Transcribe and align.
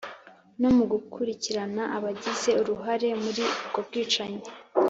no 0.61 0.69
mu 0.75 0.83
gukurikirana 0.91 1.83
abagize 1.97 2.49
uruhare 2.61 3.07
muri 3.23 3.43
ubwo 3.65 3.79
bwicanyi, 3.87 4.41